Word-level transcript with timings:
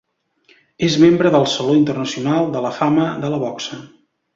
És 0.87 0.95
membre 1.03 1.33
del 1.37 1.47
Saló 1.53 1.77
internacional 1.83 2.51
de 2.59 2.67
la 2.67 2.77
fama 2.83 3.09
de 3.27 3.35
la 3.37 3.45
boxa. 3.49 3.85